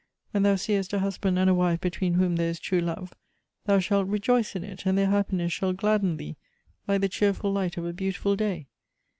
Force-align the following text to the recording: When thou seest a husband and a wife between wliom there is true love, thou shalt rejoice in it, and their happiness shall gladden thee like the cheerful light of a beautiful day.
When 0.31 0.41
thou 0.41 0.55
seest 0.55 0.93
a 0.93 0.97
husband 0.99 1.37
and 1.37 1.47
a 1.47 1.53
wife 1.53 1.79
between 1.79 2.15
wliom 2.15 2.35
there 2.35 2.49
is 2.49 2.59
true 2.59 2.79
love, 2.81 3.13
thou 3.65 3.77
shalt 3.77 4.07
rejoice 4.07 4.55
in 4.55 4.63
it, 4.63 4.83
and 4.83 4.97
their 4.97 5.11
happiness 5.11 5.53
shall 5.53 5.73
gladden 5.73 6.17
thee 6.17 6.37
like 6.87 7.01
the 7.01 7.07
cheerful 7.07 7.51
light 7.53 7.77
of 7.77 7.85
a 7.85 7.93
beautiful 7.93 8.35
day. 8.35 8.65